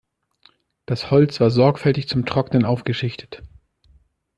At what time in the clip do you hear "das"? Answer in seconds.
0.87-1.11